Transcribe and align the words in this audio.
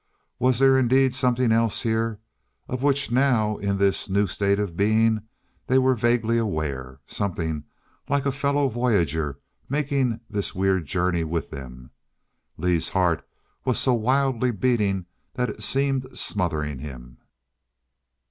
Was 0.39 0.57
there 0.57 0.79
indeed 0.79 1.13
something 1.13 1.51
else 1.51 1.81
here, 1.81 2.17
of 2.67 2.81
which 2.81 3.11
now 3.11 3.57
in 3.57 3.77
this 3.77 4.09
new 4.09 4.25
state 4.25 4.57
of 4.59 4.75
being 4.75 5.21
they 5.67 5.77
were 5.77 5.93
vaguely 5.93 6.39
aware? 6.39 6.99
Something 7.05 7.65
like 8.09 8.25
a 8.25 8.31
fellow 8.31 8.67
voyager 8.67 9.37
making 9.69 10.19
this 10.27 10.55
weird 10.55 10.87
journey 10.87 11.23
with 11.23 11.51
them? 11.51 11.91
Lee's 12.57 12.89
heart 12.89 13.23
was 13.63 13.77
so 13.79 13.93
wildly 13.93 14.49
beating 14.49 15.05
that 15.35 15.49
it 15.49 15.61
seemed 15.61 16.17
smothering 16.17 16.79
him. 16.79 17.19